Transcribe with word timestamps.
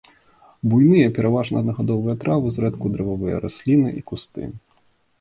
Буйныя, 0.71 1.11
пераважна 1.17 1.55
аднагадовыя 1.65 2.15
травы, 2.25 2.47
зрэдку 2.57 2.93
дрэвавыя 2.97 3.35
расліны 3.47 3.89
і 4.03 4.07
кусты. 4.13 4.53